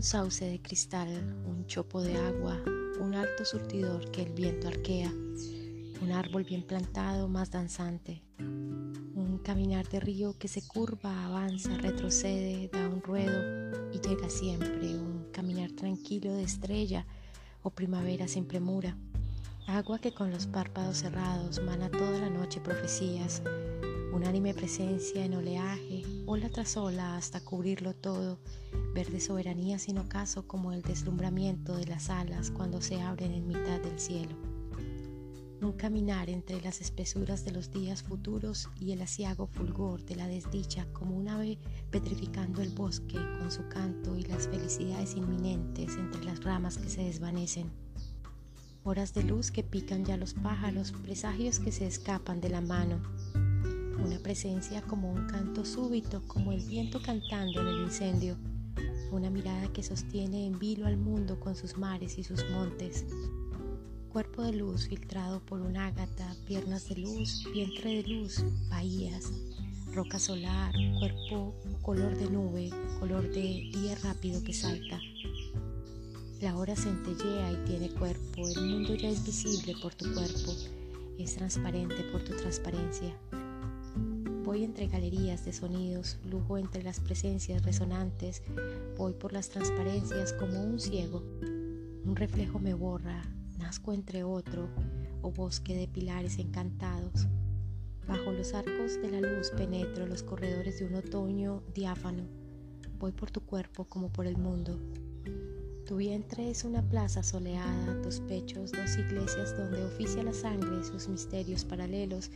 Un 0.00 0.04
sauce 0.04 0.46
de 0.46 0.62
cristal, 0.62 1.10
un 1.46 1.66
chopo 1.66 2.00
de 2.00 2.16
agua, 2.16 2.58
un 3.02 3.14
alto 3.14 3.44
surtidor 3.44 4.10
que 4.10 4.22
el 4.22 4.32
viento 4.32 4.66
arquea, 4.66 5.10
un 5.10 6.10
árbol 6.10 6.42
bien 6.42 6.62
plantado 6.62 7.28
más 7.28 7.50
danzante, 7.50 8.22
un 8.38 9.42
caminar 9.44 9.86
de 9.90 10.00
río 10.00 10.38
que 10.38 10.48
se 10.48 10.66
curva, 10.66 11.26
avanza, 11.26 11.76
retrocede, 11.76 12.70
da 12.72 12.88
un 12.88 13.02
ruedo 13.02 13.92
y 13.92 14.00
llega 14.00 14.30
siempre, 14.30 14.96
un 14.96 15.28
caminar 15.32 15.70
tranquilo 15.72 16.32
de 16.32 16.44
estrella 16.44 17.04
o 17.62 17.68
primavera 17.68 18.26
sin 18.26 18.46
premura, 18.46 18.96
agua 19.66 19.98
que 19.98 20.14
con 20.14 20.30
los 20.30 20.46
párpados 20.46 20.96
cerrados 20.96 21.62
mana 21.62 21.90
toda 21.90 22.18
la 22.20 22.30
noche 22.30 22.62
profecías, 22.62 23.42
unánime 24.14 24.54
presencia 24.54 25.26
en 25.26 25.34
oleaje, 25.34 26.04
ola 26.24 26.48
tras 26.48 26.78
ola 26.78 27.18
hasta 27.18 27.44
cubrirlo 27.44 27.94
todo, 27.94 28.38
verde 28.92 29.20
soberanía 29.20 29.78
sin 29.78 29.98
ocaso 29.98 30.46
como 30.46 30.72
el 30.72 30.82
deslumbramiento 30.82 31.76
de 31.76 31.86
las 31.86 32.10
alas 32.10 32.50
cuando 32.50 32.80
se 32.80 33.00
abren 33.00 33.32
en 33.32 33.46
mitad 33.46 33.80
del 33.80 33.98
cielo. 33.98 34.36
Un 35.62 35.72
caminar 35.72 36.30
entre 36.30 36.60
las 36.62 36.80
espesuras 36.80 37.44
de 37.44 37.52
los 37.52 37.70
días 37.70 38.02
futuros 38.02 38.68
y 38.80 38.92
el 38.92 39.02
asiago 39.02 39.46
fulgor 39.46 40.02
de 40.04 40.16
la 40.16 40.26
desdicha 40.26 40.86
como 40.92 41.16
un 41.16 41.28
ave 41.28 41.58
petrificando 41.90 42.62
el 42.62 42.70
bosque 42.70 43.18
con 43.38 43.50
su 43.50 43.68
canto 43.68 44.16
y 44.16 44.22
las 44.22 44.48
felicidades 44.48 45.14
inminentes 45.14 45.96
entre 45.96 46.24
las 46.24 46.42
ramas 46.42 46.78
que 46.78 46.88
se 46.88 47.04
desvanecen. 47.04 47.70
Horas 48.84 49.12
de 49.12 49.22
luz 49.22 49.50
que 49.50 49.62
pican 49.62 50.06
ya 50.06 50.16
los 50.16 50.32
pájaros, 50.32 50.92
presagios 50.92 51.60
que 51.60 51.70
se 51.70 51.86
escapan 51.86 52.40
de 52.40 52.48
la 52.48 52.62
mano, 52.62 52.98
una 54.02 54.18
presencia 54.18 54.80
como 54.80 55.12
un 55.12 55.26
canto 55.26 55.66
súbito, 55.66 56.22
como 56.26 56.52
el 56.52 56.64
viento 56.64 57.02
cantando 57.02 57.60
en 57.60 57.66
el 57.66 57.82
incendio, 57.82 58.38
una 59.10 59.30
mirada 59.30 59.72
que 59.72 59.82
sostiene 59.82 60.46
en 60.46 60.58
vilo 60.58 60.86
al 60.86 60.96
mundo 60.96 61.38
con 61.40 61.54
sus 61.56 61.76
mares 61.76 62.18
y 62.18 62.24
sus 62.24 62.48
montes. 62.50 63.04
Cuerpo 64.12 64.42
de 64.42 64.52
luz 64.52 64.88
filtrado 64.88 65.40
por 65.40 65.60
un 65.60 65.76
ágata, 65.76 66.34
piernas 66.46 66.88
de 66.88 66.96
luz, 66.96 67.44
vientre 67.52 68.02
de 68.02 68.08
luz, 68.08 68.44
bahías, 68.68 69.32
roca 69.92 70.18
solar, 70.18 70.72
cuerpo 70.98 71.54
color 71.82 72.16
de 72.16 72.30
nube, 72.30 72.70
color 72.98 73.28
de 73.30 73.70
día 73.72 73.96
rápido 74.02 74.42
que 74.42 74.52
salta. 74.52 75.00
La 76.40 76.56
hora 76.56 76.76
centellea 76.76 77.52
y 77.52 77.56
tiene 77.66 77.90
cuerpo, 77.90 78.48
el 78.48 78.70
mundo 78.70 78.94
ya 78.94 79.08
es 79.08 79.24
visible 79.24 79.74
por 79.82 79.94
tu 79.94 80.12
cuerpo, 80.12 80.54
es 81.18 81.34
transparente 81.34 82.02
por 82.12 82.22
tu 82.24 82.34
transparencia. 82.36 83.14
Voy 84.50 84.64
entre 84.64 84.88
galerías 84.88 85.44
de 85.44 85.52
sonidos, 85.52 86.18
lujo 86.24 86.58
entre 86.58 86.82
las 86.82 86.98
presencias 86.98 87.62
resonantes, 87.62 88.42
voy 88.98 89.12
por 89.12 89.32
las 89.32 89.48
transparencias 89.48 90.32
como 90.32 90.60
un 90.60 90.80
ciego. 90.80 91.22
Un 92.04 92.16
reflejo 92.16 92.58
me 92.58 92.74
borra, 92.74 93.22
nazco 93.60 93.92
entre 93.92 94.24
otro, 94.24 94.68
o 95.22 95.30
bosque 95.30 95.76
de 95.76 95.86
pilares 95.86 96.40
encantados. 96.40 97.28
Bajo 98.08 98.32
los 98.32 98.52
arcos 98.52 99.00
de 99.00 99.12
la 99.12 99.20
luz 99.20 99.50
penetro 99.50 100.08
los 100.08 100.24
corredores 100.24 100.80
de 100.80 100.86
un 100.86 100.96
otoño 100.96 101.62
diáfano. 101.72 102.24
Voy 102.98 103.12
por 103.12 103.30
tu 103.30 103.42
cuerpo 103.42 103.84
como 103.84 104.08
por 104.08 104.26
el 104.26 104.36
mundo. 104.36 104.80
Tu 105.86 105.94
vientre 105.94 106.50
es 106.50 106.64
una 106.64 106.82
plaza 106.82 107.22
soleada, 107.22 108.02
tus 108.02 108.18
pechos 108.18 108.72
dos 108.72 108.96
iglesias 108.96 109.56
donde 109.56 109.84
oficia 109.84 110.24
la 110.24 110.32
sangre 110.32 110.82
sus 110.82 111.06
misterios 111.06 111.64
paralelos 111.64 112.32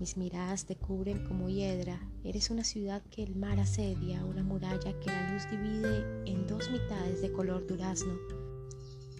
mis 0.00 0.16
miradas 0.16 0.66
te 0.66 0.76
cubren 0.76 1.24
como 1.26 1.48
hiedra. 1.48 2.00
Eres 2.24 2.50
una 2.50 2.64
ciudad 2.64 3.02
que 3.10 3.22
el 3.22 3.36
mar 3.36 3.60
asedia, 3.60 4.24
una 4.24 4.42
muralla 4.42 4.98
que 5.00 5.06
la 5.06 5.32
luz 5.32 5.48
divide 5.50 6.04
en 6.26 6.46
dos 6.46 6.70
mitades 6.70 7.20
de 7.20 7.32
color 7.32 7.66
durazno. 7.66 8.14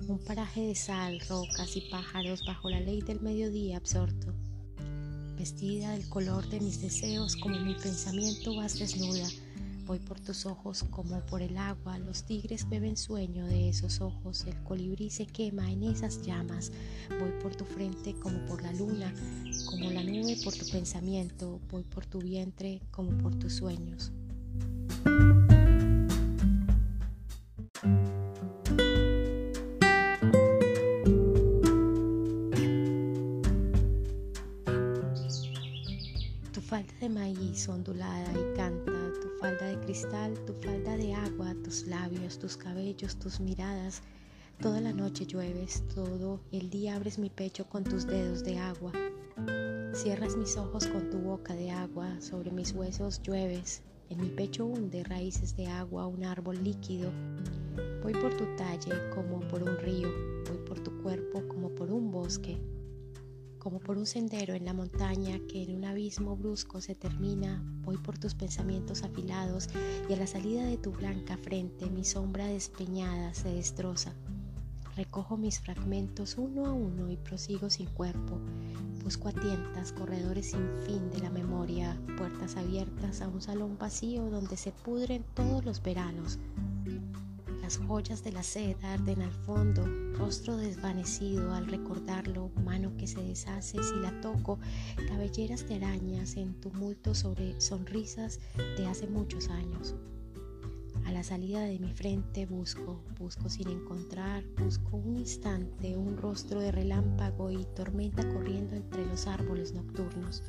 Un 0.09 0.19
paraje 0.19 0.61
de 0.63 0.75
sal, 0.75 1.21
rocas 1.29 1.77
y 1.77 1.83
pájaros 1.91 2.45
bajo 2.47 2.69
la 2.71 2.81
ley 2.81 3.01
del 3.01 3.21
mediodía 3.21 3.77
absorto. 3.77 4.35
Vestida 5.37 5.93
del 5.93 6.09
color 6.09 6.49
de 6.49 6.61
mis 6.61 6.81
deseos 6.81 7.37
como 7.37 7.59
mi 7.59 7.75
pensamiento 7.75 8.55
vas 8.57 8.79
desnuda 8.79 9.29
Voy 9.87 9.99
por 9.99 10.19
tus 10.19 10.47
ojos 10.47 10.83
como 10.91 11.21
por 11.27 11.43
el 11.43 11.59
agua, 11.59 11.99
los 11.99 12.25
tigres 12.25 12.67
beben 12.71 12.97
sueño 12.97 13.45
de 13.45 13.69
esos 13.69 14.01
ojos, 14.01 14.47
el 14.47 14.63
colibrí 14.63 15.11
se 15.11 15.27
quema 15.27 15.71
en 15.71 15.83
esas 15.83 16.23
llamas. 16.23 16.73
Voy 17.21 17.31
por 17.43 17.55
tu 17.55 17.67
frente 17.67 18.15
como 18.15 18.39
por 18.47 18.63
la 18.63 18.73
luna, 18.73 19.13
como 19.67 19.91
la 19.91 20.03
nube 20.03 20.39
por 20.43 20.55
tu 20.55 20.67
pensamiento, 20.71 21.61
voy 21.71 21.83
por 21.83 22.07
tu 22.07 22.19
vientre 22.19 22.81
como 22.91 23.11
por 23.19 23.35
tus 23.39 23.57
sueños. 23.57 24.11
Tu 36.53 36.61
falda 36.63 36.93
de 37.01 37.09
maíz 37.11 37.69
ondulada 37.69 38.33
y 38.33 38.44
tu 40.45 40.53
falda 40.55 40.97
de 40.97 41.15
agua, 41.15 41.55
tus 41.63 41.87
labios, 41.87 42.37
tus 42.37 42.57
cabellos, 42.57 43.17
tus 43.17 43.39
miradas. 43.39 44.03
Toda 44.61 44.81
la 44.81 44.93
noche 44.93 45.25
llueves, 45.25 45.85
todo 45.95 46.41
el 46.51 46.69
día 46.69 46.97
abres 46.97 47.17
mi 47.17 47.31
pecho 47.31 47.65
con 47.69 47.85
tus 47.85 48.05
dedos 48.05 48.43
de 48.43 48.59
agua. 48.59 48.91
Cierras 49.93 50.37
mis 50.37 50.57
ojos 50.57 50.89
con 50.89 51.11
tu 51.11 51.19
boca 51.19 51.55
de 51.55 51.71
agua, 51.71 52.21
sobre 52.21 52.51
mis 52.51 52.73
huesos 52.73 53.23
llueves, 53.23 53.83
en 54.11 54.21
mi 54.21 54.31
pecho 54.31 54.67
hunde 54.67 55.05
raíces 55.05 55.57
de 55.57 55.69
agua 55.69 56.09
un 56.09 56.25
árbol 56.25 56.63
líquido. 56.65 57.13
Voy 58.03 58.15
por 58.15 58.37
tu 58.37 58.47
talle 58.57 59.11
como 59.15 59.41
por 59.49 59.63
un 59.63 59.79
río, 59.79 60.09
voy 60.49 60.59
por 60.67 60.81
tu 60.81 60.91
cuerpo 61.03 61.47
como 61.47 61.69
por 61.69 61.93
un 61.93 62.11
bosque 62.11 62.59
como 63.65 63.81
por 63.81 63.97
un 63.97 64.05
sendero 64.05 64.53
en 64.53 64.67
la 64.67 64.75
montaña 64.75 65.41
que 65.49 65.63
en 65.63 65.75
un 65.75 65.87
abismo 65.87 66.37
brusco 66.37 66.83
se 66.83 66.95
termina, 66.95 67.65
voy 67.83 67.97
por 67.97 68.19
tus 68.19 68.35
pensamientos 68.35 69.03
afilados 69.03 69.71
y 70.07 70.13
a 70.13 70.17
la 70.17 70.27
salida 70.27 70.67
de 70.67 70.77
tu 70.77 70.93
blanca 70.93 71.39
frente 71.39 71.89
mi 71.89 72.05
sombra 72.05 72.47
despeñada 72.47 73.33
se 73.33 73.49
destroza. 73.49 74.13
Recojo 74.97 75.39
mis 75.39 75.61
fragmentos 75.61 76.37
uno 76.37 76.67
a 76.67 76.73
uno 76.73 77.11
y 77.11 77.17
prosigo 77.17 77.71
sin 77.71 77.87
cuerpo. 77.87 78.39
Busco 79.03 79.29
a 79.29 79.33
tientas 79.33 79.93
corredores 79.93 80.51
sin 80.51 80.69
fin 80.83 81.11
de 81.11 81.21
la 81.21 81.31
memoria, 81.31 81.99
puertas 82.19 82.57
abiertas 82.57 83.23
a 83.23 83.29
un 83.29 83.41
salón 83.41 83.79
vacío 83.79 84.29
donde 84.29 84.59
se 84.59 84.73
pudren 84.73 85.25
todos 85.35 85.65
los 85.65 85.83
veranos, 85.83 86.39
las 87.65 87.79
joyas 87.79 88.23
de 88.23 88.31
la 88.31 88.43
seda 88.43 88.93
arden 88.93 89.23
al 89.23 89.33
fondo, 89.33 89.87
rostro 90.19 90.59
desvanecido 90.59 91.55
al 91.55 91.67
recordarlo, 91.67 92.51
mano 92.63 92.95
que 92.99 93.07
se 93.07 93.23
deshace 93.23 93.83
si 93.83 93.95
la 94.03 94.21
toco, 94.21 94.59
cabelleras 95.09 95.67
de 95.67 95.77
arañas 95.77 96.37
en 96.37 96.61
tumulto 96.61 97.15
sobre 97.15 97.59
sonrisas 97.59 98.39
de 98.77 98.87
hace 98.87 99.07
muchos 99.07 99.49
años. 99.49 99.95
A 101.07 101.13
la 101.13 101.23
salida 101.23 101.63
de 101.63 101.79
mi 101.79 101.91
frente 101.95 102.45
busco, 102.45 103.03
busco 103.19 103.49
sin 103.49 103.71
encontrar, 103.71 104.45
busco 104.63 104.99
un 104.99 105.17
instante, 105.17 105.97
un 105.97 106.19
rostro 106.19 106.61
de 106.61 106.71
relámpago 106.71 107.51
y 107.51 107.65
tormenta 107.75 108.29
corriendo 108.29 108.77
entre 108.77 109.07
los 109.07 109.27
árboles 109.27 109.73
nocturnos. 109.73 110.43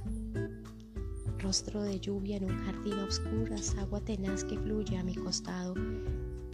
Rostro 1.39 1.81
de 1.81 1.97
lluvia 1.97 2.35
en 2.35 2.51
un 2.51 2.57
jardín 2.65 2.99
a 2.99 3.05
oscuras, 3.05 3.73
agua 3.77 4.01
tenaz 4.01 4.43
que 4.43 4.59
fluye 4.59 4.97
a 4.97 5.03
mi 5.05 5.15
costado, 5.15 5.75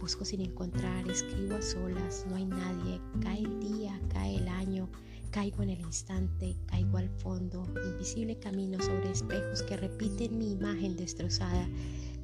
Busco 0.02 0.24
sin 0.24 0.40
encontrar, 0.40 1.08
escribo 1.08 1.54
a 1.54 1.62
solas, 1.62 2.26
no 2.28 2.34
hay 2.34 2.44
nadie, 2.44 3.00
cae 3.20 3.38
el 3.38 3.60
día, 3.60 4.00
cae 4.12 4.38
el 4.38 4.48
año, 4.48 4.90
caigo 5.30 5.62
en 5.62 5.70
el 5.70 5.80
instante, 5.80 6.56
caigo 6.66 6.98
al 6.98 7.08
fondo, 7.08 7.64
invisible 7.84 8.36
camino 8.36 8.82
sobre 8.82 9.12
espejos 9.12 9.62
que 9.62 9.76
repiten 9.76 10.38
mi 10.38 10.50
imagen 10.50 10.96
destrozada. 10.96 11.68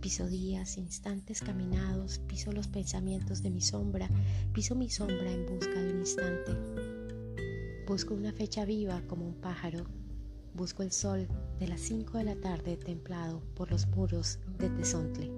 Piso 0.00 0.26
días, 0.26 0.76
instantes 0.76 1.40
caminados, 1.40 2.18
piso 2.26 2.50
los 2.50 2.66
pensamientos 2.66 3.44
de 3.44 3.50
mi 3.50 3.60
sombra, 3.60 4.10
piso 4.52 4.74
mi 4.74 4.90
sombra 4.90 5.30
en 5.30 5.46
busca 5.46 5.80
de 5.80 5.92
un 5.92 6.00
instante. 6.00 6.52
Busco 7.86 8.12
una 8.12 8.32
fecha 8.32 8.64
viva 8.64 9.02
como 9.06 9.24
un 9.24 9.34
pájaro. 9.34 9.84
Busco 10.52 10.82
el 10.82 10.90
sol 10.90 11.28
de 11.60 11.68
las 11.68 11.80
5 11.82 12.18
de 12.18 12.24
la 12.24 12.34
tarde 12.34 12.76
templado 12.76 13.40
por 13.54 13.70
los 13.70 13.86
muros 13.86 14.40
de 14.58 14.68
Tezontle. 14.68 15.30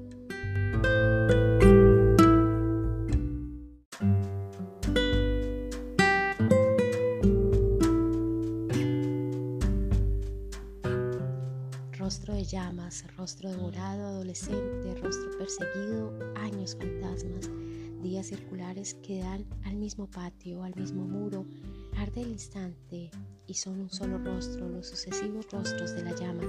Rostro 12.11 12.35
de 12.35 12.43
llamas, 12.43 13.05
rostro 13.17 13.51
devorado, 13.51 14.05
adolescente, 14.05 14.97
rostro 15.01 15.31
perseguido, 15.39 16.13
años 16.35 16.77
fantasmas, 16.77 17.49
días 18.03 18.27
circulares 18.27 18.95
que 18.95 19.21
dan 19.21 19.47
al 19.65 19.77
mismo 19.77 20.09
patio, 20.11 20.65
al 20.65 20.75
mismo 20.75 21.05
muro, 21.05 21.47
arde 21.97 22.23
el 22.23 22.33
instante 22.33 23.13
y 23.47 23.55
son 23.55 23.83
un 23.83 23.91
solo 23.91 24.19
rostro 24.19 24.69
los 24.69 24.89
sucesivos 24.89 25.47
rostros 25.53 25.95
de 25.95 26.03
la 26.03 26.17
llama. 26.17 26.43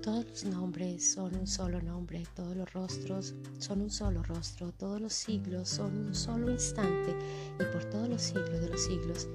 Todos 0.00 0.26
los 0.26 0.44
nombres 0.44 1.12
son 1.12 1.34
un 1.34 1.48
solo 1.48 1.82
nombre, 1.82 2.22
todos 2.36 2.54
los 2.56 2.72
rostros 2.72 3.34
son 3.58 3.80
un 3.80 3.90
solo 3.90 4.22
rostro, 4.22 4.70
todos 4.70 5.00
los 5.00 5.12
siglos 5.12 5.70
son 5.70 6.06
un 6.06 6.14
solo 6.14 6.52
instante 6.52 7.16
y 7.58 7.64
por 7.72 7.84
todos 7.86 8.08
los 8.08 8.22
siglos 8.22 8.60
de 8.60 8.68
los 8.68 8.80
siglos 8.80 9.28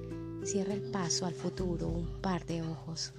cierra 0.45 0.73
el 0.73 0.89
paso 0.89 1.25
al 1.25 1.33
futuro 1.33 1.89
un 1.89 2.21
par 2.21 2.45
de 2.45 2.62
ojos. 2.62 3.12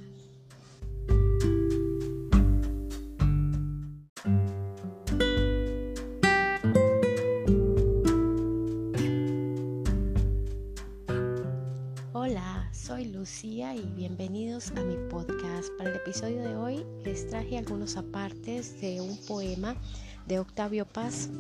Lucía 13.39 13.73
y 13.73 13.83
bienvenidos 13.95 14.73
a 14.73 14.83
mi 14.83 14.97
podcast. 15.09 15.69
Para 15.79 15.91
el 15.91 15.97
episodio 15.97 16.43
de 16.43 16.57
hoy 16.57 16.85
les 17.05 17.29
traje 17.29 17.57
algunos 17.57 17.97
apartes 17.97 18.81
de 18.81 19.01
un 19.01 19.17
poema 19.27 19.77
de 20.27 20.41
Octavio 20.41 20.85
Paz, 20.85 21.31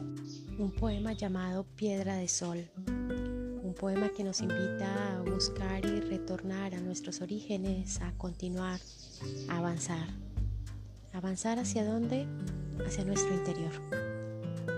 un 0.58 0.70
poema 0.70 1.12
llamado 1.12 1.66
Piedra 1.74 2.14
de 2.14 2.28
Sol, 2.28 2.70
un 2.86 3.74
poema 3.76 4.10
que 4.10 4.22
nos 4.22 4.40
invita 4.42 5.16
a 5.16 5.22
buscar 5.22 5.84
y 5.84 5.98
retornar 5.98 6.72
a 6.76 6.80
nuestros 6.80 7.20
orígenes, 7.20 8.00
a 8.00 8.12
continuar, 8.12 8.78
a 9.48 9.58
avanzar. 9.58 10.06
¿Avanzar 11.12 11.58
hacia 11.58 11.84
dónde? 11.84 12.28
Hacia 12.86 13.04
nuestro 13.04 13.34
interior. 13.34 13.72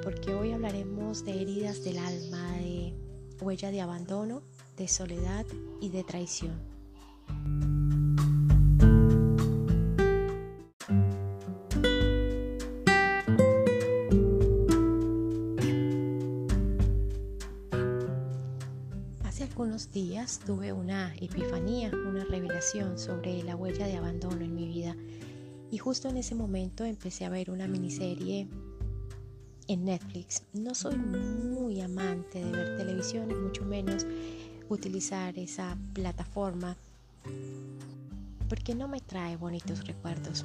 Porque 0.03 0.33
hoy 0.33 0.53
hablaremos 0.53 1.23
de 1.27 1.43
heridas 1.43 1.85
del 1.85 1.99
alma, 1.99 2.53
de 2.53 2.95
huella 3.43 3.71
de 3.71 3.83
abandono, 3.83 4.41
de 4.79 4.89
soledad 4.89 5.45
y 5.83 5.91
de 5.91 6.03
traición. 6.03 6.80
Hace 19.25 19.44
algunos 19.44 19.91
días 19.91 20.41
tuve 20.44 20.73
una 20.73 21.15
epifanía, 21.17 21.91
una 21.91 22.25
revelación 22.25 22.99
sobre 22.99 23.43
la 23.43 23.56
huella 23.56 23.87
de 23.87 23.97
abandono 23.97 24.44
en 24.44 24.55
mi 24.55 24.67
vida 24.67 24.97
y 25.71 25.79
justo 25.79 26.09
en 26.09 26.17
ese 26.17 26.35
momento 26.35 26.85
empecé 26.85 27.25
a 27.25 27.29
ver 27.29 27.50
una 27.50 27.69
miniserie 27.69 28.49
en 29.69 29.85
Netflix. 29.85 30.43
No 30.53 30.75
soy 30.75 30.97
muy 30.97 31.81
amante 31.81 32.44
de 32.44 32.50
ver 32.50 32.76
televisión 32.76 33.31
y 33.31 33.35
mucho 33.35 33.65
menos 33.65 34.05
utilizar 34.69 35.38
esa 35.38 35.76
plataforma 35.94 36.76
porque 38.49 38.75
no 38.75 38.89
me 38.89 39.01
trae 39.01 39.37
bonitos 39.37 39.87
recuerdos. 39.87 40.45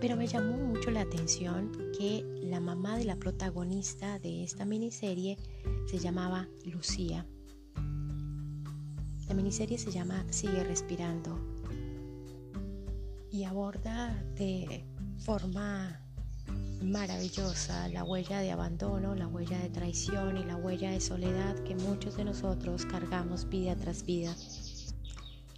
Pero 0.00 0.16
me 0.16 0.26
llamó 0.26 0.56
mucho 0.56 0.90
la 0.90 1.02
atención 1.02 1.72
que 1.98 2.24
la 2.42 2.60
mamá 2.60 2.96
de 2.96 3.04
la 3.04 3.16
protagonista 3.16 4.18
de 4.18 4.42
esta 4.42 4.64
miniserie 4.64 5.38
se 5.86 5.98
llamaba 5.98 6.48
Lucía. 6.64 7.26
La 9.28 9.34
miniserie 9.34 9.78
se 9.78 9.90
llama 9.90 10.24
Sigue 10.30 10.62
respirando 10.64 11.38
y 13.30 13.44
aborda 13.44 14.14
de 14.36 14.84
forma 15.18 16.00
maravillosa 16.82 17.88
la 17.88 18.04
huella 18.04 18.40
de 18.40 18.52
abandono, 18.52 19.14
la 19.14 19.26
huella 19.26 19.58
de 19.58 19.68
traición 19.68 20.36
y 20.36 20.44
la 20.44 20.56
huella 20.56 20.90
de 20.90 21.00
soledad 21.00 21.56
que 21.64 21.74
muchos 21.74 22.16
de 22.16 22.24
nosotros 22.24 22.86
cargamos 22.86 23.48
vida 23.48 23.74
tras 23.76 24.04
vida. 24.04 24.34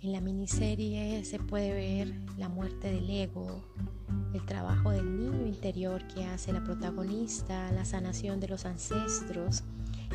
En 0.00 0.12
la 0.12 0.21
miniserie 0.21 1.25
se 1.25 1.41
puede 1.41 1.73
ver 1.73 2.15
la 2.37 2.49
muerte 2.49 2.93
del 2.93 3.11
ego, 3.11 3.65
el 4.33 4.47
trabajo 4.47 4.91
del 4.91 5.17
niño 5.17 5.45
interior 5.45 6.06
que 6.06 6.25
hace 6.25 6.53
la 6.53 6.62
protagonista, 6.62 7.73
la 7.73 7.85
sanación 7.85 8.39
de 8.39 8.47
los 8.47 8.65
ancestros, 8.65 9.65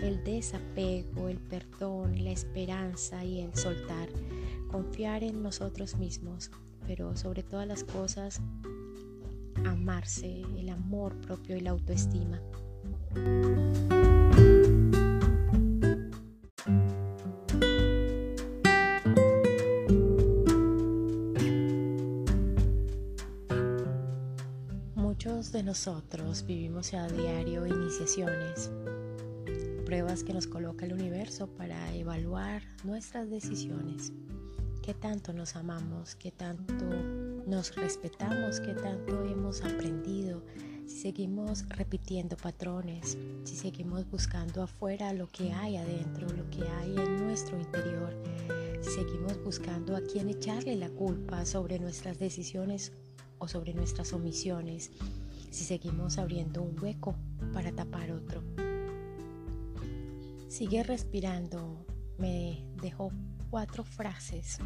el 0.01 0.23
desapego, 0.23 1.27
el 1.27 1.37
perdón, 1.37 2.23
la 2.23 2.31
esperanza 2.31 3.25
y 3.25 3.41
el 3.41 3.53
soltar, 3.55 4.07
confiar 4.71 5.21
en 5.21 5.43
nosotros 5.43 5.97
mismos, 5.97 6.49
pero 6.87 7.17
sobre 7.17 7.43
todas 7.43 7.67
las 7.67 7.83
cosas, 7.83 8.41
amarse, 9.65 10.43
el 10.57 10.69
amor 10.69 11.13
propio 11.19 11.57
y 11.57 11.59
la 11.59 11.71
autoestima. 11.71 12.39
Nosotros 25.73 26.45
vivimos 26.45 26.93
a 26.93 27.07
diario 27.07 27.65
iniciaciones, 27.65 28.69
pruebas 29.87 30.23
que 30.23 30.31
nos 30.31 30.45
coloca 30.45 30.85
el 30.85 30.93
universo 30.93 31.47
para 31.47 31.95
evaluar 31.95 32.61
nuestras 32.83 33.27
decisiones, 33.31 34.13
qué 34.83 34.93
tanto 34.93 35.33
nos 35.33 35.55
amamos, 35.55 36.13
qué 36.13 36.29
tanto 36.29 36.85
nos 37.47 37.75
respetamos, 37.75 38.59
qué 38.59 38.75
tanto 38.75 39.25
hemos 39.25 39.63
aprendido, 39.63 40.43
si 40.85 41.01
seguimos 41.01 41.67
repitiendo 41.69 42.37
patrones, 42.37 43.17
si 43.43 43.55
seguimos 43.55 44.07
buscando 44.11 44.61
afuera 44.61 45.11
lo 45.11 45.25
que 45.25 45.53
hay 45.53 45.77
adentro, 45.77 46.27
lo 46.29 46.47
que 46.51 46.67
hay 46.67 46.95
en 46.95 47.25
nuestro 47.25 47.59
interior, 47.59 48.15
si 48.79 48.91
seguimos 48.91 49.43
buscando 49.43 49.95
a 49.95 50.01
quién 50.01 50.29
echarle 50.29 50.75
la 50.75 50.91
culpa 50.91 51.47
sobre 51.47 51.79
nuestras 51.79 52.19
decisiones 52.19 52.91
o 53.39 53.47
sobre 53.47 53.73
nuestras 53.73 54.13
omisiones 54.13 54.91
si 55.53 55.65
seguimos 55.65 56.17
abriendo 56.17 56.63
un 56.63 56.75
hueco 56.81 57.15
para 57.53 57.71
tapar 57.71 58.11
otro. 58.11 58.41
Sigue 60.47 60.81
respirando, 60.81 61.85
me 62.17 62.65
dejó 62.81 63.11
cuatro 63.51 63.83
frases 63.83 64.57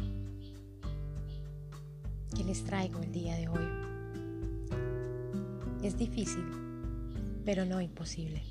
que 2.34 2.42
les 2.42 2.64
traigo 2.64 3.00
el 3.02 3.12
día 3.12 3.36
de 3.36 3.48
hoy. 3.48 3.68
Es 5.82 5.98
difícil, 5.98 6.46
pero 7.44 7.66
no 7.66 7.82
imposible. 7.82 8.42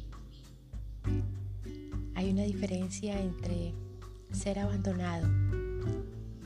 Hay 2.14 2.30
una 2.30 2.44
diferencia 2.44 3.20
entre 3.20 3.74
ser 4.32 4.60
abandonado 4.60 5.28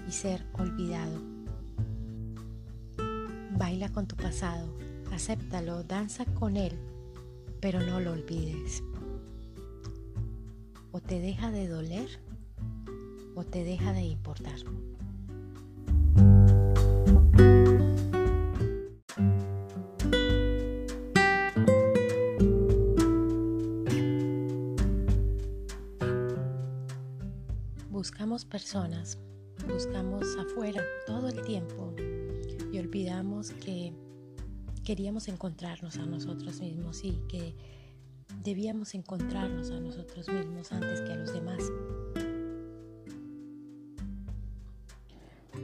y 0.08 0.12
ser 0.14 0.46
olvidado. 0.54 1.20
Baila 3.58 3.90
con 3.90 4.08
tu 4.08 4.16
pasado 4.16 4.74
acéptalo, 5.12 5.84
danza 5.84 6.26
con 6.26 6.58
él, 6.58 6.78
pero 7.60 7.82
no 7.82 8.00
lo 8.00 8.14
olvides. 8.14 8.84
O 10.92 11.00
te 11.00 11.20
deja 11.20 11.52
de 11.52 11.68
doler 11.68 12.10
o 13.36 13.44
te 13.44 13.64
deja 13.64 13.94
de 13.94 14.04
importar. 14.04 14.60
Buscamos 27.90 28.46
personas, 28.46 29.18
buscamos 29.68 30.26
afuera 30.36 30.84
todo 31.06 31.30
el 31.30 31.42
tiempo 31.44 31.94
y 32.72 32.80
olvidamos 32.80 33.52
que 33.52 33.94
queríamos 34.84 35.28
encontrarnos 35.28 35.98
a 35.98 36.06
nosotros 36.06 36.60
mismos 36.60 37.04
y 37.04 37.14
que 37.28 37.56
debíamos 38.44 38.96
encontrarnos 38.96 39.70
a 39.72 39.80
nosotros 39.80 40.28
mismos 40.28 40.72
antes 40.72 41.02
que 41.02 41.12
a 41.12 41.16
los 41.16 41.34
demás. 41.34 41.64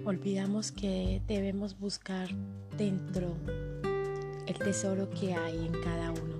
Olvidamos 0.05 0.71
que 0.71 1.21
debemos 1.27 1.77
buscar 1.77 2.29
dentro 2.77 3.35
el 4.45 4.57
tesoro 4.57 5.09
que 5.09 5.33
hay 5.33 5.65
en 5.65 5.73
cada 5.81 6.11
uno. 6.11 6.37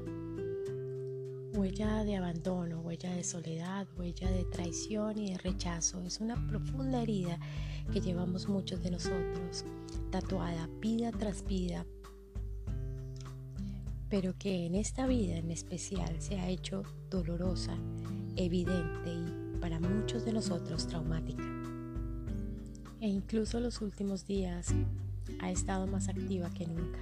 Huella 1.54 2.04
de 2.04 2.16
abandono, 2.16 2.82
huella 2.82 3.14
de 3.14 3.24
soledad, 3.24 3.88
huella 3.98 4.32
de 4.32 4.46
traición 4.46 5.18
y 5.18 5.32
de 5.32 5.38
rechazo. 5.40 6.02
Es 6.04 6.22
una 6.22 6.36
profunda 6.48 7.02
herida 7.02 7.40
que 7.92 8.00
llevamos 8.00 8.48
muchos 8.48 8.84
de 8.84 8.92
nosotros, 8.92 9.66
tatuada 10.12 10.70
vida 10.80 11.12
tras 11.12 11.44
vida 11.46 11.86
pero 14.10 14.38
que 14.38 14.66
en 14.66 14.76
esta 14.76 15.06
vida 15.08 15.36
en 15.36 15.52
especial 15.52 16.22
se 16.22 16.40
ha 16.40 16.50
hecho 16.50 16.84
dolorosa, 17.10 17.76
evidente 18.36 19.10
y 19.10 19.60
para 19.60 19.80
muchos 19.80 20.24
de 20.24 20.34
nosotros 20.34 20.88
traumática. 20.88 21.44
E 23.02 23.08
incluso 23.08 23.60
los 23.60 23.82
últimos 23.82 24.26
días 24.26 24.74
ha 25.40 25.52
estado 25.52 25.88
más 25.88 26.10
activa 26.10 26.50
que 26.52 26.66
nunca. 26.66 27.00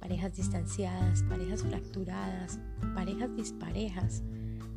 Parejas 0.00 0.36
distanciadas, 0.36 1.22
parejas 1.24 1.62
fracturadas, 1.62 2.58
parejas 2.94 3.34
disparejas, 3.36 4.22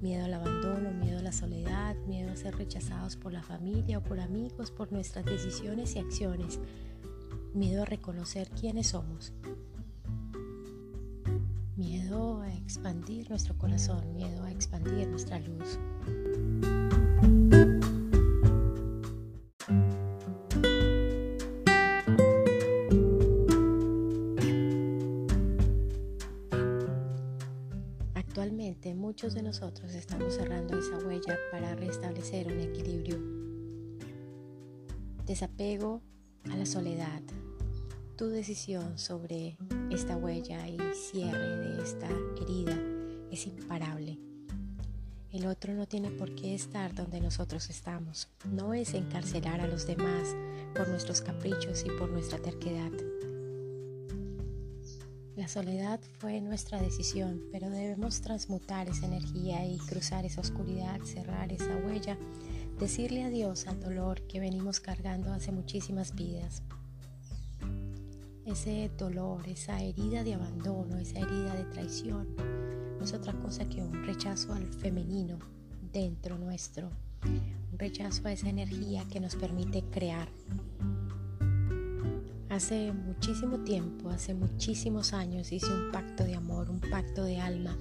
miedo 0.02 0.25
al 0.25 0.34
abandono, 0.34 0.92
miedo 0.92 1.20
a 1.20 1.24
la 1.24 1.32
soledad, 1.32 1.96
miedo 2.08 2.32
a 2.32 2.36
ser 2.36 2.56
rechazados 2.56 3.16
por 3.16 3.34
la 3.34 3.42
familia 3.42 4.00
o 4.00 4.04
por 4.04 4.20
amigos 4.20 4.72
por 4.72 4.92
nuestras 4.92 5.25
decisiones 5.25 5.96
y 5.96 6.00
acciones, 6.00 6.60
miedo 7.54 7.84
a 7.84 7.86
reconocer 7.86 8.50
quiénes 8.50 8.88
somos, 8.88 9.34
miedo 11.86 12.42
a 12.42 12.51
expandir 12.51 13.30
nuestro 13.30 13.56
corazón, 13.60 14.12
miedo 14.15 14.44
a 14.44 14.51
expandir 14.51 15.08
nuestra 15.08 15.39
luz. 15.39 15.77
Actualmente 28.15 28.96
muchos 28.96 29.36
de 29.36 29.44
nosotros 29.44 29.94
estamos 29.94 30.34
cerrando 30.34 30.80
esa 30.80 30.98
huella 31.06 31.38
para 31.51 31.75
restablecer 31.75 32.48
un 32.48 32.62
equilibrio. 32.62 33.20
Desapego 35.27 36.01
a 36.51 36.56
la 36.56 36.65
soledad. 36.65 37.22
Tu 38.17 38.29
decisión 38.29 38.98
sobre 38.98 39.57
esta 39.91 40.15
huella 40.15 40.65
y 40.69 40.77
cierre 40.93 41.57
de 41.57 41.84
esta 41.84 42.07
herida 42.41 42.79
es 43.29 43.45
imparable. 43.45 44.17
El 45.34 45.45
otro 45.48 45.74
no 45.74 45.86
tiene 45.86 46.12
por 46.12 46.34
qué 46.34 46.55
estar 46.55 46.95
donde 46.95 47.19
nosotros 47.19 47.69
estamos. 47.69 48.29
No 48.53 48.74
es 48.74 48.93
encarcelar 48.93 49.60
a 49.60 49.67
los 49.67 49.86
demás 49.86 50.34
por 50.74 50.88
nuestros 50.88 51.19
caprichos 51.19 51.84
y 51.86 51.89
por 51.89 52.10
nuestra 52.10 52.39
terquedad. 52.39 52.91
La 55.36 55.50
soledad 55.50 56.00
fue 56.19 56.39
nuestra 56.39 56.81
decisión, 56.81 57.41
pero 57.51 57.69
debemos 57.69 58.22
transmutar 58.22 58.88
esa 58.88 59.07
energía 59.07 59.65
y 59.65 59.77
cruzar 59.77 60.25
esa 60.25 60.39
oscuridad, 60.39 61.01
cerrar 61.01 61.51
esa 61.51 61.75
huella, 61.86 62.17
decirle 62.79 63.25
adiós 63.25 63.67
al 63.67 63.81
dolor 63.81 64.22
que 64.22 64.39
venimos 64.39 64.79
cargando 64.79 65.34
hace 65.34 65.51
muchísimas 65.51 66.15
vidas. 66.15 66.63
Ese 68.46 68.92
dolor, 68.98 69.48
esa 69.48 69.82
herida 69.82 70.24
de 70.24 70.36
abandono, 70.36 70.98
esa 70.98 71.20
herida 71.20 71.56
de 71.56 71.66
traición, 71.66 72.28
no 72.98 73.04
es 73.04 73.14
otra 73.14 73.34
cosa 73.34 73.68
que 73.68 73.82
un 73.82 74.06
rechazo 74.06 74.54
al 74.54 74.68
femenino 74.68 75.40
dentro 75.92 76.38
nuestro, 76.38 76.92
un 77.24 77.80
rechazo 77.80 78.28
a 78.28 78.32
esa 78.32 78.50
energía 78.50 79.04
que 79.10 79.20
nos 79.20 79.36
permite 79.36 79.84
crear, 79.92 80.30
Hace 82.56 82.94
muchísimo 82.94 83.60
tiempo, 83.66 84.10
hace 84.10 84.34
muchísimos 84.34 85.12
años 85.12 85.52
hice 85.52 85.74
un 85.74 85.92
pacto 85.92 86.24
de 86.24 86.36
amor, 86.36 86.70
un 86.70 86.80
pacto 86.80 87.25
de 87.25 87.42
alma 87.42 87.78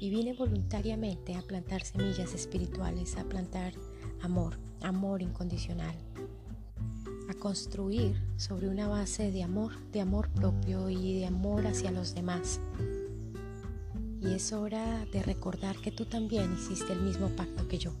y 0.00 0.10
vine 0.10 0.32
voluntariamente 0.32 1.36
a 1.36 1.42
plantar 1.42 1.82
semillas 1.84 2.34
espirituales, 2.34 3.16
a 3.16 3.22
plantar 3.22 3.72
amor, 4.20 4.58
amor 4.80 5.22
incondicional, 5.22 5.94
a 7.30 7.34
construir 7.34 8.20
sobre 8.36 8.68
una 8.68 8.88
base 8.88 9.30
de 9.30 9.42
amor, 9.42 9.72
de 9.92 10.00
amor 10.00 10.28
propio 10.30 10.90
y 10.90 11.18
de 11.18 11.26
amor 11.26 11.66
hacia 11.66 11.90
los 11.90 12.14
demás. 12.14 12.60
Y 14.20 14.34
es 14.34 14.52
hora 14.52 15.06
de 15.12 15.22
recordar 15.22 15.76
que 15.76 15.90
tú 15.90 16.04
también 16.04 16.52
hiciste 16.52 16.92
el 16.92 17.00
mismo 17.02 17.28
pacto 17.30 17.66
que 17.68 17.78
yo, 17.78 17.92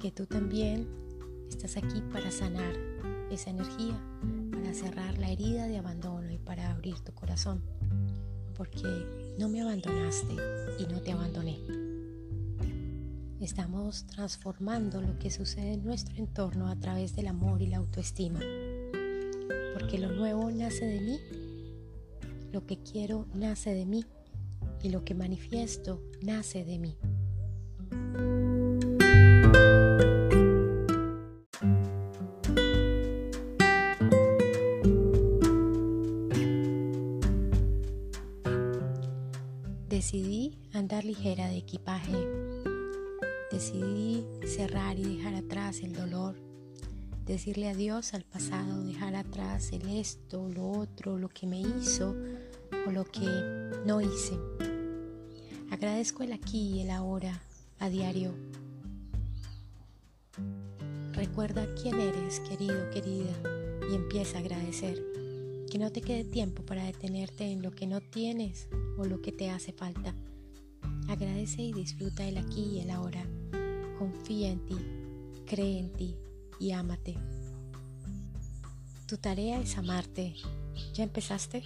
que 0.00 0.10
tú 0.10 0.26
también 0.26 0.86
estás 1.48 1.76
aquí 1.76 2.02
para 2.12 2.30
sanar 2.30 2.74
esa 3.30 3.50
energía, 3.50 3.98
cerrar 4.76 5.16
la 5.16 5.30
herida 5.30 5.66
de 5.66 5.78
abandono 5.78 6.30
y 6.30 6.38
para 6.38 6.70
abrir 6.70 7.00
tu 7.00 7.12
corazón, 7.12 7.62
porque 8.54 9.34
no 9.38 9.48
me 9.48 9.62
abandonaste 9.62 10.34
y 10.78 10.86
no 10.92 11.00
te 11.00 11.12
abandoné. 11.12 11.85
Estamos 13.46 14.08
transformando 14.08 15.00
lo 15.00 15.20
que 15.20 15.30
sucede 15.30 15.74
en 15.74 15.84
nuestro 15.84 16.16
entorno 16.16 16.66
a 16.66 16.74
través 16.74 17.14
del 17.14 17.28
amor 17.28 17.62
y 17.62 17.68
la 17.68 17.76
autoestima, 17.76 18.40
porque 19.72 19.98
lo 20.00 20.10
nuevo 20.10 20.50
nace 20.50 20.84
de 20.84 21.00
mí, 21.00 21.20
lo 22.50 22.66
que 22.66 22.82
quiero 22.82 23.28
nace 23.34 23.72
de 23.72 23.86
mí 23.86 24.04
y 24.82 24.88
lo 24.88 25.04
que 25.04 25.14
manifiesto 25.14 26.02
nace 26.22 26.64
de 26.64 26.78
mí. 26.80 26.98
Decidí 39.88 40.58
andar 40.72 41.04
ligera 41.04 41.46
de 41.46 41.58
equipaje. 41.58 42.55
Decidí 43.56 44.22
cerrar 44.46 44.98
y 44.98 45.16
dejar 45.16 45.34
atrás 45.34 45.80
el 45.80 45.94
dolor. 45.94 46.36
Decirle 47.24 47.70
adiós 47.70 48.12
al 48.12 48.22
pasado, 48.22 48.84
dejar 48.84 49.14
atrás 49.16 49.72
el 49.72 49.88
esto, 49.96 50.46
lo 50.50 50.68
otro, 50.68 51.18
lo 51.18 51.30
que 51.30 51.46
me 51.46 51.62
hizo 51.62 52.14
o 52.86 52.90
lo 52.90 53.06
que 53.06 53.24
no 53.86 54.02
hice. 54.02 54.38
Agradezco 55.70 56.22
el 56.22 56.34
aquí 56.34 56.74
y 56.74 56.80
el 56.82 56.90
ahora 56.90 57.40
a 57.78 57.88
diario. 57.88 58.34
Recuerda 61.12 61.66
quién 61.80 61.98
eres, 61.98 62.40
querido, 62.40 62.90
querida, 62.90 63.32
y 63.90 63.94
empieza 63.94 64.36
a 64.36 64.40
agradecer. 64.40 65.02
Que 65.70 65.78
no 65.78 65.90
te 65.90 66.02
quede 66.02 66.24
tiempo 66.24 66.62
para 66.62 66.84
detenerte 66.84 67.50
en 67.50 67.62
lo 67.62 67.70
que 67.70 67.86
no 67.86 68.02
tienes 68.02 68.68
o 68.98 69.06
lo 69.06 69.22
que 69.22 69.32
te 69.32 69.48
hace 69.48 69.72
falta. 69.72 70.14
Agradece 71.08 71.62
y 71.62 71.72
disfruta 71.72 72.28
el 72.28 72.36
aquí 72.36 72.60
y 72.74 72.80
el 72.80 72.90
ahora. 72.90 73.26
Confía 73.98 74.50
en 74.50 74.66
ti, 74.66 74.76
cree 75.46 75.78
en 75.78 75.92
ti 75.92 76.16
y 76.58 76.72
ámate. 76.72 77.16
Tu 79.06 79.16
tarea 79.16 79.60
es 79.60 79.78
amarte. 79.78 80.34
¿Ya 80.94 81.04
empezaste? 81.04 81.62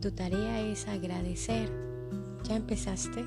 Tu 0.00 0.10
tarea 0.12 0.60
es 0.60 0.88
agradecer. 0.88 1.70
¿Ya 2.44 2.56
empezaste? 2.56 3.24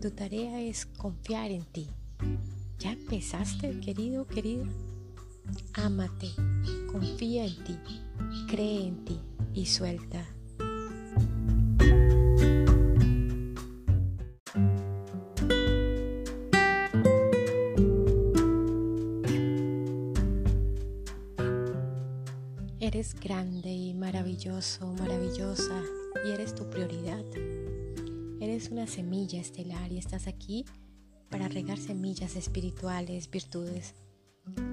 Tu 0.00 0.10
tarea 0.10 0.60
es 0.60 0.86
confiar 0.86 1.50
en 1.50 1.64
ti. 1.64 1.88
¿Ya 2.78 2.92
empezaste, 2.92 3.80
querido, 3.80 4.26
querida? 4.26 4.64
Ámate, 5.74 6.30
confía 6.90 7.44
en 7.44 7.64
ti 7.64 7.76
cree 8.50 8.88
en 8.88 9.04
ti 9.04 9.20
y 9.54 9.66
suelta. 9.66 10.26
Eres 23.00 23.18
grande 23.18 23.70
y 23.70 23.94
maravilloso, 23.94 24.92
maravillosa 24.92 25.82
y 26.22 26.32
eres 26.32 26.54
tu 26.54 26.68
prioridad. 26.68 27.24
Eres 28.42 28.68
una 28.68 28.86
semilla 28.86 29.40
estelar 29.40 29.90
y 29.90 29.96
estás 29.96 30.26
aquí 30.26 30.66
para 31.30 31.48
regar 31.48 31.78
semillas 31.78 32.36
espirituales, 32.36 33.30
virtudes. 33.30 33.94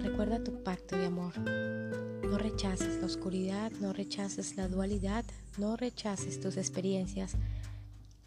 Recuerda 0.02 0.44
tu 0.44 0.62
pacto 0.62 0.98
de 0.98 1.06
amor. 1.06 1.40
No 1.40 2.38
rechaces 2.38 3.00
la 3.00 3.06
oscuridad, 3.06 3.72
no 3.80 3.94
rechaces 3.94 4.58
la 4.58 4.68
dualidad, 4.68 5.24
no 5.58 5.78
rechaces 5.78 6.42
tus 6.42 6.58
experiencias. 6.58 7.38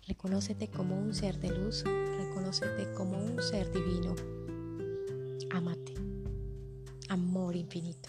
Reconócete 0.09 0.69
como 0.69 0.99
un 0.99 1.13
ser 1.13 1.39
de 1.41 1.51
luz, 1.51 1.85
reconócete 1.85 2.91
como 2.95 3.23
un 3.23 3.43
ser 3.43 3.71
divino. 3.71 4.15
Amate. 5.51 5.93
Amor 7.11 7.55
infinito. 7.55 8.09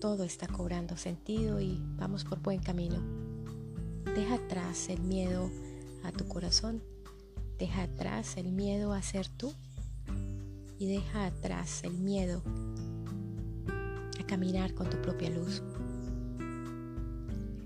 Todo 0.00 0.24
está 0.24 0.46
cobrando 0.46 0.96
sentido 0.96 1.60
y 1.60 1.80
vamos 1.96 2.24
por 2.24 2.40
buen 2.40 2.60
camino. 2.60 3.00
Deja 4.14 4.36
atrás 4.36 4.88
el 4.88 5.02
miedo 5.02 5.50
a 6.04 6.12
tu 6.12 6.26
corazón. 6.26 6.82
Deja 7.58 7.82
atrás 7.82 8.36
el 8.36 8.50
miedo 8.52 8.92
a 8.92 9.02
ser 9.02 9.28
tú. 9.28 9.52
Y 10.78 10.86
deja 10.86 11.26
atrás 11.26 11.84
el 11.84 11.98
miedo 11.98 12.42
caminar 14.30 14.72
con 14.74 14.88
tu 14.88 14.96
propia 15.02 15.28
luz. 15.28 15.60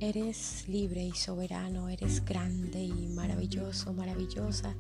Eres 0.01 0.67
libre 0.67 1.05
y 1.05 1.13
soberano, 1.13 1.91
eres 1.91 2.25
grande 2.25 2.83
y 2.83 3.07
maravilloso, 3.09 3.93
maravillosa. 3.93 4.75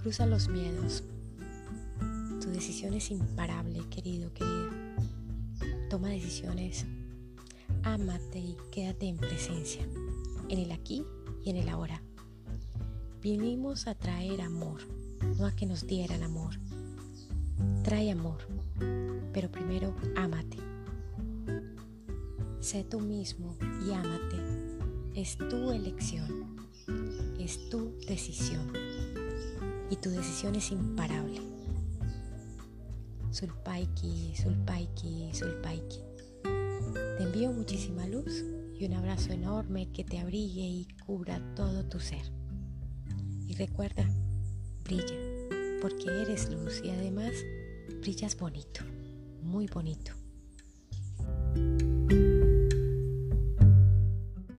Cruza 0.00 0.24
los 0.24 0.48
miedos. 0.48 1.02
Tu 2.40 2.48
decisión 2.50 2.94
es 2.94 3.10
imparable, 3.10 3.80
querido, 3.90 4.32
querida. 4.32 4.81
Toma 5.92 6.08
decisiones. 6.08 6.86
Ámate 7.82 8.38
y 8.38 8.56
quédate 8.70 9.08
en 9.08 9.18
presencia, 9.18 9.86
en 10.48 10.58
el 10.58 10.72
aquí 10.72 11.04
y 11.44 11.50
en 11.50 11.56
el 11.56 11.68
ahora. 11.68 12.00
Vinimos 13.20 13.86
a 13.86 13.94
traer 13.94 14.40
amor, 14.40 14.80
no 15.38 15.44
a 15.44 15.54
que 15.54 15.66
nos 15.66 15.86
dieran 15.86 16.22
amor. 16.22 16.54
Trae 17.84 18.10
amor, 18.10 18.38
pero 19.34 19.52
primero 19.52 19.94
ámate. 20.16 20.56
Sé 22.60 22.84
tú 22.84 22.98
mismo 22.98 23.54
y 23.86 23.92
ámate. 23.92 24.38
Es 25.14 25.36
tu 25.36 25.72
elección, 25.72 26.56
es 27.38 27.68
tu 27.68 27.94
decisión 28.08 28.72
y 29.90 29.96
tu 29.96 30.08
decisión 30.08 30.54
es 30.54 30.70
imparable. 30.70 31.51
Sulpaiki, 33.32 34.34
sulpaiki, 34.36 35.30
sulpaiki. 35.32 36.00
envío 37.18 37.50
muchísima 37.50 38.06
luz 38.06 38.44
y 38.78 38.84
un 38.84 38.92
abrazo 38.92 39.32
enorme 39.32 39.90
que 39.90 40.04
te 40.04 40.18
abrigue 40.18 40.60
y 40.60 40.88
cubra 41.06 41.40
todo 41.54 41.82
tu 41.86 41.98
ser. 41.98 42.30
Y 43.46 43.54
recuerda, 43.54 44.06
brilla, 44.84 45.16
porque 45.80 46.10
eres 46.10 46.50
luz 46.50 46.82
y 46.84 46.90
además 46.90 47.32
brillas 48.02 48.36
bonito, 48.36 48.82
muy 49.42 49.66
bonito. 49.66 50.21